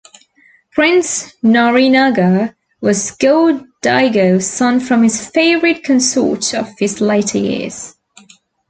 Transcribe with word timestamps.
"Prince 0.71 1.31
Norinaga" 1.43 2.55
was 2.81 3.11
Go-Daigo's 3.11 4.47
son 4.49 4.79
from 4.79 5.03
his 5.03 5.27
"favorite 5.29 5.83
consort 5.83 6.55
of 6.55 6.67
his 6.79 7.01
later 7.01 7.37
years". 7.37 7.93